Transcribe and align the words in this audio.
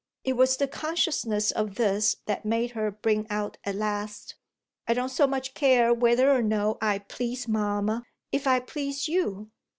It 0.23 0.33
was 0.33 0.57
the 0.57 0.67
consciousness 0.67 1.51
of 1.51 1.75
this 1.75 2.15
that 2.25 2.43
made 2.43 2.71
her 2.71 2.89
bring 2.89 3.27
out 3.29 3.59
at 3.63 3.75
last: 3.75 4.33
"I 4.87 4.95
don't 4.95 5.09
so 5.11 5.27
much 5.27 5.53
care 5.53 5.93
whether 5.93 6.31
or 6.31 6.41
no 6.41 6.79
I 6.81 6.97
please 6.97 7.47
mamma, 7.47 8.05
if 8.31 8.47
I 8.47 8.61
please 8.61 9.07
you." 9.07 9.51